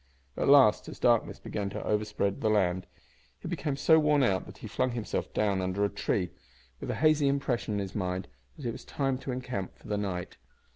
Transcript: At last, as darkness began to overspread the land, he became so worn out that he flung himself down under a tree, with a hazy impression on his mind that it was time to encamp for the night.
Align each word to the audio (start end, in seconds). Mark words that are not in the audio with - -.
At 0.35 0.47
last, 0.49 0.89
as 0.89 0.97
darkness 0.97 1.37
began 1.37 1.69
to 1.69 1.83
overspread 1.85 2.41
the 2.41 2.49
land, 2.49 2.87
he 3.39 3.47
became 3.47 3.75
so 3.77 3.99
worn 3.99 4.23
out 4.23 4.47
that 4.47 4.57
he 4.57 4.67
flung 4.67 4.93
himself 4.93 5.31
down 5.31 5.61
under 5.61 5.85
a 5.85 5.89
tree, 5.89 6.31
with 6.79 6.89
a 6.89 6.95
hazy 6.95 7.27
impression 7.27 7.75
on 7.75 7.79
his 7.79 7.93
mind 7.93 8.27
that 8.57 8.65
it 8.65 8.71
was 8.71 8.83
time 8.83 9.19
to 9.19 9.31
encamp 9.31 9.77
for 9.77 9.87
the 9.89 9.97
night. 9.99 10.37